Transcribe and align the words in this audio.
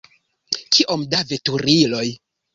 Kiom 0.77 1.03
da 1.13 1.21
veturiloj! 1.33 2.05